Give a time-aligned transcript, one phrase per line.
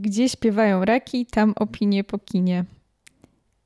[0.00, 2.64] Gdzie śpiewają raki, tam opinie po kinie.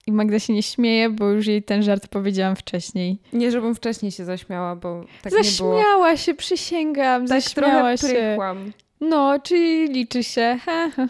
[0.06, 3.18] I Magda się nie śmieje, bo już jej ten żart powiedziałam wcześniej.
[3.32, 5.44] Nie, żebym wcześniej się zaśmiała, bo tak nie było.
[5.78, 8.20] Zaśmiała się, przysięgam, Tak zaśmiała trochę się.
[8.20, 8.72] prychłam.
[9.00, 10.58] No, czyli liczy się.
[10.64, 11.06] Ha, ha,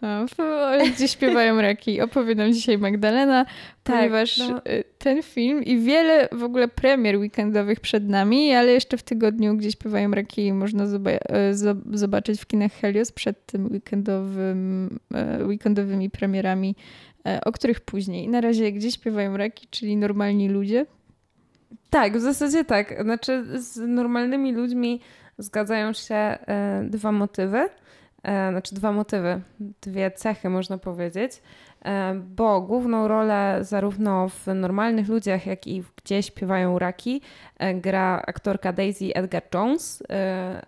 [0.00, 0.26] ha.
[0.96, 2.00] Gdzie śpiewają raki.
[2.00, 3.44] Opowiadam dzisiaj Magdalena,
[3.82, 4.58] Tak, ponieważ no.
[4.58, 9.56] y, ten film i wiele w ogóle premier weekendowych przed nami, ale jeszcze w tygodniu,
[9.56, 16.10] gdzie śpiewają raki, można zoba- zo- zobaczyć w kinach Helios przed tym weekendowym, e, weekendowymi
[16.10, 16.74] premierami,
[17.44, 18.28] o których później.
[18.28, 20.86] Na razie, gdzie śpiewają raki, czyli normalni ludzie.
[21.90, 23.02] Tak, w zasadzie tak.
[23.02, 25.00] Znaczy z normalnymi ludźmi
[25.38, 27.68] zgadzają się e, dwa motywy.
[28.22, 29.40] E, znaczy dwa motywy,
[29.80, 31.32] dwie cechy można powiedzieć,
[31.84, 37.20] e, bo główną rolę zarówno w normalnych ludziach, jak i gdzie śpiewają raki
[37.74, 40.02] gra aktorka Daisy Edgar Jones,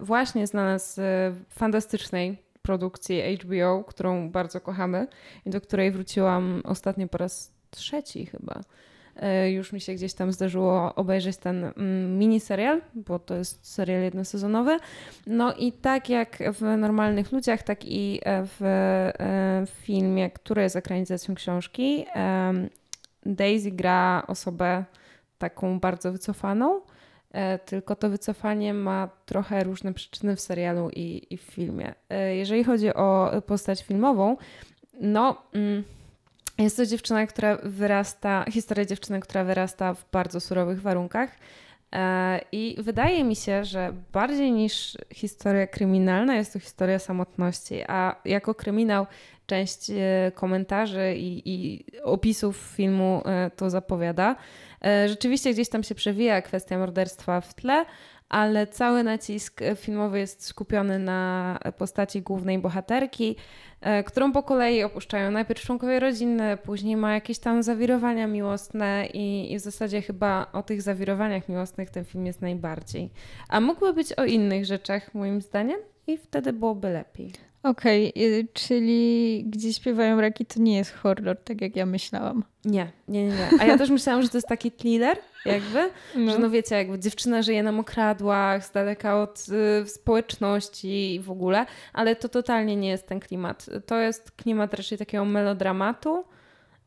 [0.00, 1.00] właśnie znana z
[1.48, 5.06] fantastycznej produkcji HBO, którą bardzo kochamy
[5.46, 8.60] i do której wróciłam ostatnio po raz trzeci chyba.
[9.18, 14.02] E, Już mi się gdzieś tam zdarzyło obejrzeć ten mm, miniserial, bo to jest serial
[14.02, 14.78] jednosezonowy.
[15.26, 20.76] No i tak jak w Normalnych Ludziach, tak i e, w e, filmie, który jest
[20.76, 22.06] ekranizacją książki,
[23.26, 24.84] Daisy gra osobę
[25.38, 26.80] taką bardzo wycofaną,
[27.64, 31.94] tylko to wycofanie ma trochę różne przyczyny w serialu i, i w filmie.
[32.30, 34.36] Jeżeli chodzi o postać filmową,
[35.00, 35.42] no...
[35.54, 35.84] Mm,
[36.58, 41.30] jest to dziewczyna, która wyrasta, historia dziewczyny, która wyrasta w bardzo surowych warunkach.
[41.94, 48.16] E, I wydaje mi się, że bardziej niż historia kryminalna jest to historia samotności, a
[48.24, 49.06] jako kryminał
[49.46, 54.36] część e, komentarzy i, i opisów filmu e, to zapowiada.
[55.06, 57.84] Rzeczywiście gdzieś tam się przewija kwestia morderstwa w tle,
[58.28, 63.36] ale cały nacisk e, filmowy jest skupiony na postaci głównej bohaterki,
[63.80, 69.52] e, którą po kolei opuszczają najpierw członkowie rodziny, później ma jakieś tam zawirowania miłosne i,
[69.52, 73.10] i w zasadzie chyba o tych zawirowaniach miłosnych ten film jest najbardziej.
[73.48, 77.47] A mógłby być o innych rzeczach moim zdaniem i wtedy byłoby lepiej.
[77.62, 82.44] Okej, y, czyli gdzie śpiewają raki to nie jest horror, tak jak ja myślałam.
[82.64, 83.48] Nie, nie, nie, nie.
[83.60, 87.42] A ja też myślałam, że to jest taki thriller jakby, że no wiecie, jakby dziewczyna
[87.42, 89.46] żyje na mokradłach, z daleka od
[89.84, 93.66] y, społeczności i w ogóle, ale to totalnie nie jest ten klimat.
[93.86, 96.24] To jest klimat raczej takiego melodramatu.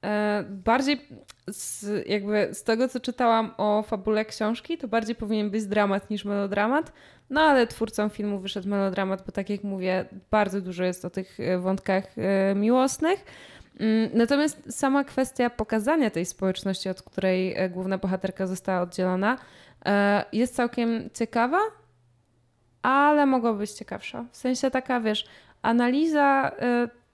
[0.05, 1.07] E, bardziej
[1.47, 6.25] z, jakby z tego, co czytałam o fabule książki, to bardziej powinien być dramat niż
[6.25, 6.91] melodramat.
[7.29, 11.39] No ale twórcom filmu wyszedł melodramat, bo tak jak mówię, bardzo dużo jest o tych
[11.39, 13.25] e, wątkach e, miłosnych.
[13.79, 19.37] Mm, Natomiast sama kwestia pokazania tej społeczności, od której główna bohaterka została oddzielona,
[20.33, 21.59] jest całkiem ciekawa,
[22.81, 24.25] ale mogła być ciekawsza.
[24.31, 25.25] W sensie taka, wiesz,
[25.61, 26.51] analiza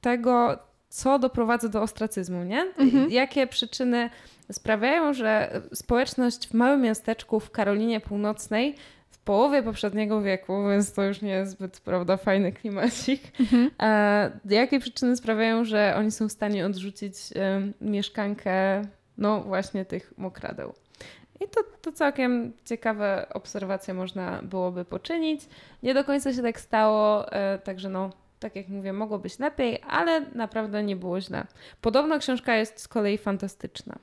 [0.02, 0.60] tego,
[0.90, 2.62] co doprowadza do ostracyzmu, nie?
[2.78, 3.12] Mhm.
[3.12, 4.10] Jakie przyczyny
[4.52, 8.76] sprawiają, że społeczność w małym miasteczku w Karolinie Północnej
[9.10, 13.72] w połowie poprzedniego wieku, więc to już nie jest zbyt, prawda, fajny klimacik, Mhm.
[13.82, 18.82] E, jakie przyczyny sprawiają, że oni są w stanie odrzucić e, mieszkankę,
[19.18, 20.74] no właśnie tych mokradeł?
[21.42, 25.42] I to, to całkiem ciekawe obserwacje można byłoby poczynić.
[25.84, 28.10] Nie do końca się tak stało, e, także no,
[28.40, 31.46] tak jak mówię, mogło być lepiej, ale naprawdę nie było źle.
[31.82, 34.00] Podobno książka jest z kolei fantastyczna.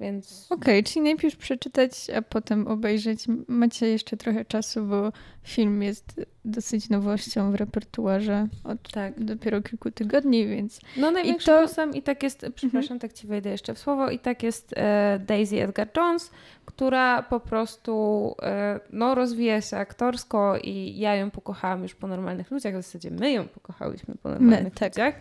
[0.00, 3.24] Więc Okej, czyli najpierw przeczytać, a potem obejrzeć.
[3.48, 9.24] Macie jeszcze trochę czasu, bo film jest dosyć nowością w repertuarze od tak.
[9.24, 13.50] dopiero kilku tygodni, więc No największym to- plusem i tak jest, przepraszam, tak ci wejdę
[13.50, 16.30] jeszcze w słowo, i tak jest e, Daisy Edgar Jones,
[16.76, 22.50] która po prostu e, no, rozwija się aktorsko i ja ją pokochałam już po normalnych
[22.50, 24.92] ludziach, w zasadzie my ją pokochałyśmy po normalnych tak.
[24.92, 25.14] ludziach.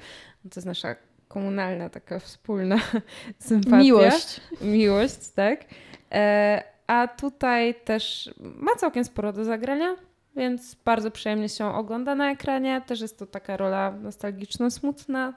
[0.43, 0.95] No, to jest nasza
[1.27, 2.79] komunalna, taka wspólna
[3.39, 3.77] sympatia.
[3.77, 4.41] miłość.
[4.61, 5.65] Miłość, tak.
[6.11, 9.95] E, a tutaj też ma całkiem sporo do zagrania,
[10.35, 12.81] więc bardzo przyjemnie się ogląda na ekranie.
[12.85, 15.33] Też jest to taka rola nostalgiczno-smutna.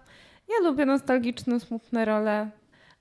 [0.48, 2.50] Ja lubię nostalgiczno-smutne role,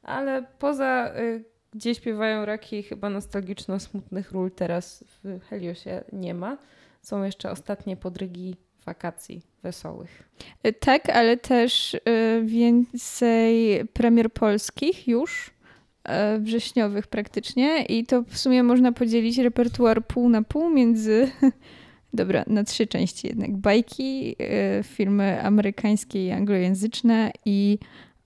[0.03, 6.57] ale poza y, gdzie śpiewają raki, chyba nostalgiczno-smutnych ról teraz w Heliosie nie ma.
[7.01, 10.29] Są jeszcze ostatnie podrygi wakacji wesołych.
[10.67, 11.99] Y, Tak, ale też y,
[12.45, 20.29] więcej premier polskich już, y, wrześniowych praktycznie i to w sumie można podzielić repertuar pół
[20.29, 21.31] na pół między,
[22.13, 24.35] dobra, na trzy części jednak, bajki,
[24.83, 27.79] filmy amerykańskie i anglojęzyczne i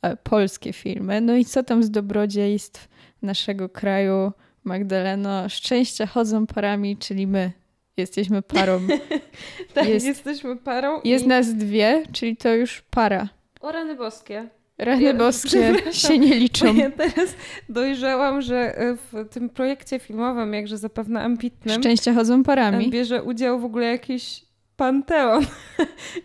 [0.06, 1.22] y, polskie filmy.
[1.22, 4.32] No i co tam z dobrodziejstw naszego kraju,
[4.64, 5.50] Magdaleno?
[5.50, 7.52] Szczęścia chodzą parami, czyli my.
[7.98, 8.80] Jesteśmy parą.
[9.74, 11.02] tak, jest, jesteśmy parą.
[11.04, 11.28] Jest i...
[11.28, 13.30] nas dwie, czyli to już para.
[13.62, 14.50] O rany boskie.
[14.78, 16.76] Rany ja, boskie się nie liczą.
[16.76, 17.36] Ja teraz
[17.70, 21.80] dojrzałam, że e, w tym projekcie filmowym, jakże zapewne ambitnym...
[21.80, 22.90] Szczęścia chodzą parami.
[22.90, 24.46] Bierze udział w ogóle jakiś
[24.76, 25.46] panteon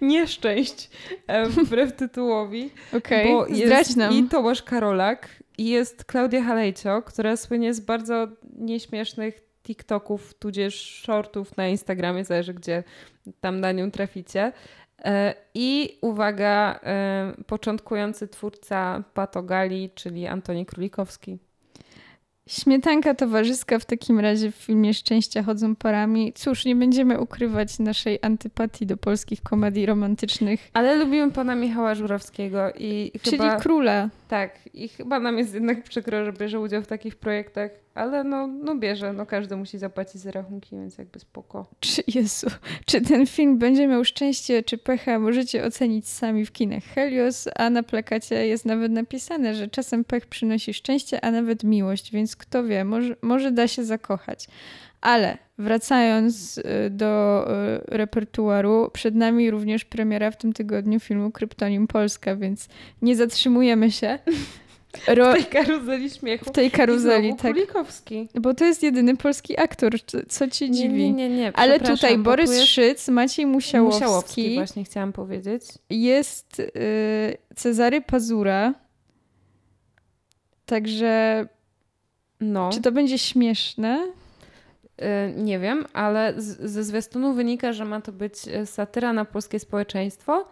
[0.01, 0.91] nieszczęść
[1.49, 2.71] wbrew tytułowi.
[2.97, 3.83] Okej, okay.
[3.97, 4.15] nam.
[4.15, 5.29] I Tomasz Karolak,
[5.59, 12.85] jest Klaudia Halejcio, która słynie z bardzo nieśmiesznych TikToków, tudzież shortów na Instagramie, zależy gdzie
[13.41, 14.53] tam na nią traficie.
[15.05, 21.39] E, I uwaga, e, początkujący twórca Patogali, czyli Antoni Królikowski.
[22.49, 26.33] Śmietanka towarzyska w takim razie w filmie Szczęścia chodzą parami.
[26.33, 30.71] Cóż, nie będziemy ukrywać naszej antypatii do polskich komedii romantycznych.
[30.73, 33.57] Ale lubimy pana Michała Żurowskiego i Czyli chyba...
[33.57, 34.09] króla.
[34.29, 38.47] Tak, i chyba nam jest jednak przykro, że bierze udział w takich projektach, ale no,
[38.47, 41.67] no bierze, no każdy musi zapłacić za rachunki, więc jakby spoko.
[41.81, 42.47] Czy Jezu,
[42.87, 47.71] czy ten film będzie miał szczęście czy pecha, możecie ocenić sami w kinach Helios, a
[47.71, 52.65] na plakacie jest nawet napisane, że czasem pech przynosi szczęście, a nawet miłość, więc kto
[52.65, 54.49] wie, może, może da się zakochać.
[55.07, 61.87] Ale wracając y, do y, repertuaru, przed nami również premiera w tym tygodniu filmu Kryptonim
[61.87, 62.69] Polska, więc
[63.03, 64.19] nie zatrzymujemy się.
[65.07, 65.33] Ro...
[65.33, 66.45] W tej karuzeli śmiechu.
[66.45, 67.53] W tej karuzeli, tak.
[67.53, 68.29] Kulikowski.
[68.35, 69.93] Bo to jest jedyny polski aktor,
[70.29, 71.13] co ci dziwi.
[71.13, 71.53] Nie, nie, nie.
[71.55, 72.67] Ale tutaj Borys jest...
[72.67, 74.03] Szyc, Maciej Musiałowski.
[74.03, 75.63] Musiałowski właśnie chciałam powiedzieć.
[75.91, 76.73] Jest y,
[77.57, 78.75] Cezary Pazura.
[80.67, 81.47] Także
[82.41, 82.71] no.
[82.73, 84.13] czy to będzie śmieszne?
[85.03, 89.25] Y, nie wiem, ale z, ze zwiastunu wynika, że ma to być y, satyra na
[89.25, 90.49] polskie społeczeństwo.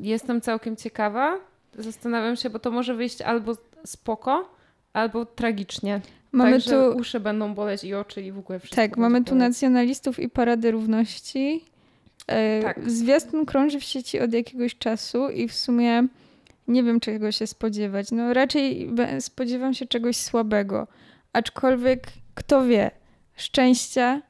[0.00, 1.38] Jestem całkiem ciekawa.
[1.78, 4.50] Zastanawiam się, bo to może wyjść albo spoko,
[4.92, 6.00] albo tragicznie.
[6.32, 8.82] Mamy Także tu uszy będą boleć i oczy i w ogóle wszystko.
[8.82, 11.64] Tak, mamy tu nacjonalistów i Paradę Równości.
[12.26, 12.90] E, tak.
[12.90, 16.06] Zwiastun krąży w sieci od jakiegoś czasu i w sumie
[16.68, 18.10] nie wiem czego się spodziewać.
[18.12, 18.90] No raczej
[19.20, 20.86] spodziewam się czegoś słabego.
[21.32, 22.90] Aczkolwiek kto wie,
[23.36, 24.22] szczęścia,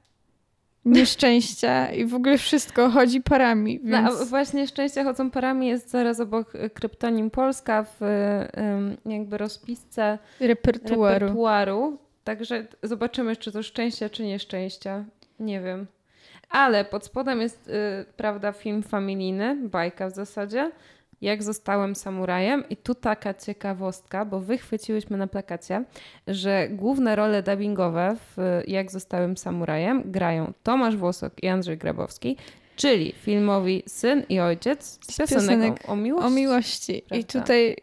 [0.84, 3.80] nieszczęścia i w ogóle wszystko chodzi parami.
[3.82, 4.20] No, więc...
[4.20, 8.00] No, właśnie szczęścia chodzą parami jest zaraz obok kryptonim Polska w
[9.06, 11.26] jakby rozpisce repertuaru.
[11.26, 11.98] repertuaru.
[12.24, 15.04] Także zobaczymy, czy to szczęścia, czy nieszczęścia.
[15.40, 15.86] Nie wiem.
[16.48, 17.72] Ale pod spodem jest, y,
[18.16, 20.70] prawda, film familijny, bajka w zasadzie
[21.20, 22.64] jak zostałem samurajem.
[22.70, 25.84] I tu taka ciekawostka, bo wychwyciłyśmy na plakacie,
[26.26, 32.36] że główne role dubbingowe w Jak zostałem samurajem grają Tomasz Włosok i Andrzej Grabowski,
[32.76, 36.26] czyli filmowi Syn i Ojciec z piosenek, piosenek o miłości.
[36.26, 37.02] O miłości.
[37.14, 37.76] I tutaj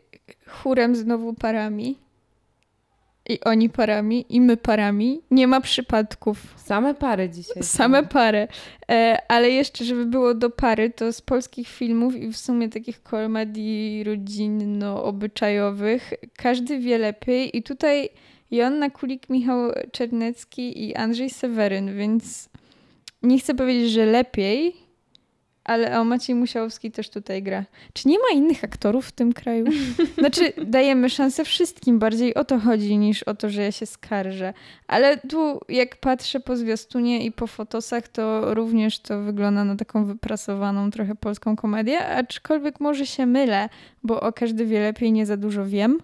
[0.47, 2.02] chórem znowu parami.
[3.29, 5.21] I oni parami, i my parami.
[5.31, 6.53] Nie ma przypadków.
[6.57, 7.63] Same pary dzisiaj.
[7.63, 8.47] Same pary.
[8.91, 13.03] E, ale jeszcze, żeby było do pary, to z polskich filmów i w sumie takich
[13.03, 17.57] komedii rodzinno-obyczajowych każdy wie lepiej.
[17.57, 18.09] I tutaj
[18.51, 22.49] Joanna Kulik, Michał Czernecki i Andrzej Seweryn, więc
[23.23, 24.75] nie chcę powiedzieć, że lepiej,
[25.63, 27.65] ale o Maciej Musiałowski też tutaj gra.
[27.93, 29.65] Czy nie ma innych aktorów w tym kraju?
[30.19, 34.53] Znaczy, dajemy szansę wszystkim, bardziej o to chodzi niż o to, że ja się skarżę.
[34.87, 40.05] Ale tu, jak patrzę po zwiastunie i po fotosach, to również to wygląda na taką
[40.05, 43.69] wyprasowaną trochę polską komedię, aczkolwiek może się mylę,
[44.03, 45.99] bo o każdy wie lepiej, nie za dużo wiem.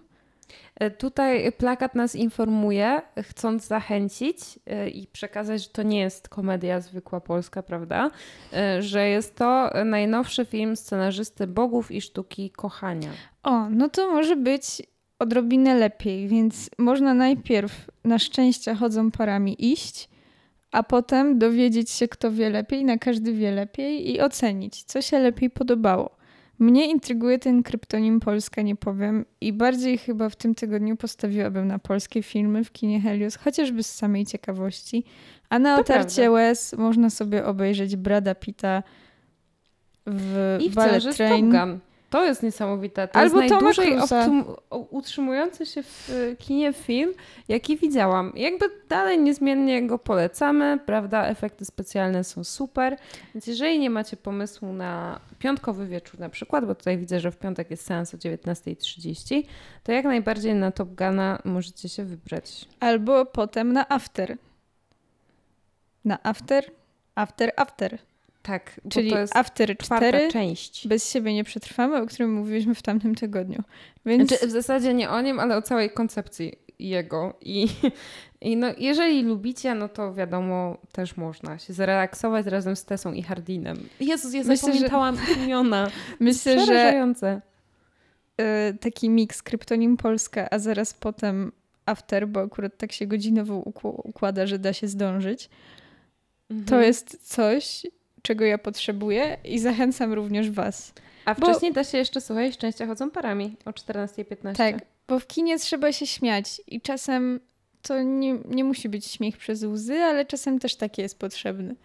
[0.74, 6.80] E, tutaj plakat nas informuje, chcąc zachęcić e, i przekazać, że to nie jest komedia
[6.80, 8.10] zwykła polska, prawda?
[8.52, 13.10] E, że jest to najnowszy film scenarzysty Bogów i Sztuki Kochania.
[13.42, 14.82] O, no to może być
[15.18, 20.08] odrobinę lepiej, więc można najpierw na szczęście chodzą parami iść,
[20.72, 25.18] a potem dowiedzieć się, kto wie lepiej, na każdy wie lepiej i ocenić, co się
[25.18, 26.19] lepiej podobało.
[26.60, 29.24] Mnie intryguje ten kryptonim Polska, nie powiem.
[29.40, 33.94] I bardziej chyba w tym tygodniu postawiłabym na polskie filmy w kinie Helios, chociażby z
[33.94, 35.04] samej ciekawości.
[35.48, 36.30] A na to otarcie prawda.
[36.30, 38.82] łez można sobie obejrzeć Brada Pitta
[40.06, 41.52] w I Ballet Train.
[41.52, 41.89] Top Gun.
[42.10, 43.08] To jest niesamowite.
[43.08, 43.98] To Albo jest najdłużej
[44.90, 47.12] utrzymujący się w e, kinie film,
[47.48, 48.32] jaki widziałam.
[48.36, 51.26] Jakby dalej niezmiennie go polecamy, prawda?
[51.26, 52.96] Efekty specjalne są super.
[53.34, 57.36] Więc jeżeli nie macie pomysłu na piątkowy wieczór na przykład, bo tutaj widzę, że w
[57.36, 59.42] piątek jest seans o 19.30,
[59.82, 62.68] to jak najbardziej na Top Guna możecie się wybrać.
[62.80, 64.36] Albo potem na After.
[66.04, 66.70] Na After,
[67.14, 67.98] After, After.
[68.42, 70.88] Tak, czyli to jest After 4 część.
[70.88, 73.62] Bez siebie nie przetrwamy, o którym mówiliśmy w tamtym tygodniu.
[74.06, 74.28] Więc...
[74.28, 77.34] Znaczy, w zasadzie nie o nim, ale o całej koncepcji jego.
[77.40, 77.68] I
[78.40, 83.22] I no, jeżeli lubicie, no to wiadomo, też można się zrelaksować razem z Tessą i
[83.22, 83.88] Hardinem.
[84.00, 85.32] Jezus, ja Myślę, zapamiętałam że...
[85.44, 85.90] imiona.
[86.20, 87.12] Myślę, że
[88.40, 91.52] y, taki miks Kryptonim Polska, a zaraz potem
[91.86, 93.54] After, bo akurat tak się godzinowo
[93.84, 95.50] układa, że da się zdążyć.
[96.50, 96.66] Mhm.
[96.66, 97.86] To jest coś,
[98.22, 100.92] czego ja potrzebuję i zachęcam również was.
[101.24, 101.74] A wcześniej bo...
[101.74, 104.54] da się jeszcze, słuchaj, Szczęścia chodzą parami o 14.15.
[104.56, 107.40] Tak, bo w kinie trzeba się śmiać i czasem
[107.82, 111.76] to nie, nie musi być śmiech przez łzy, ale czasem też taki jest potrzebny.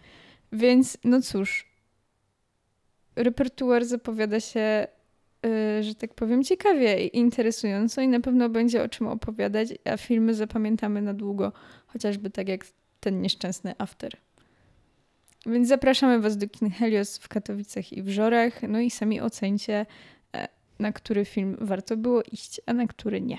[0.52, 1.70] Więc no cóż,
[3.16, 4.86] repertuar zapowiada się,
[5.42, 9.96] yy, że tak powiem, ciekawie i interesująco i na pewno będzie o czym opowiadać, a
[9.96, 11.52] filmy zapamiętamy na długo,
[11.86, 12.66] chociażby tak jak
[13.00, 14.16] ten nieszczęsny After.
[15.46, 19.86] Więc zapraszamy Was do kin Helios w Katowicach i w Żorach, no i sami ocencie,
[20.34, 20.48] e,
[20.78, 23.38] na który film warto było iść, a na który nie.